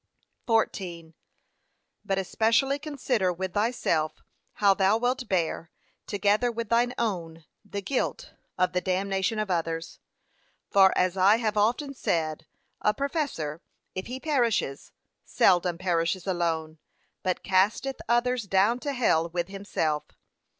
[0.47, 1.13] 14.
[2.03, 5.69] But especially consider with thyself how thou wilt bear,
[6.07, 9.99] together with thine own, the guilt, of the damnation of others.
[10.71, 12.47] For as I have often said,
[12.81, 13.61] a professor,
[13.93, 14.91] if he perishes,
[15.23, 16.79] seldom perishes alone,
[17.21, 20.05] but casteth others down to hell with himself.